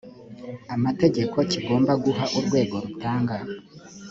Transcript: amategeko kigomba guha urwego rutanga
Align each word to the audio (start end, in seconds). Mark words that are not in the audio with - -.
amategeko 0.75 1.37
kigomba 1.51 1.93
guha 2.03 2.25
urwego 2.37 2.75
rutanga 2.83 3.35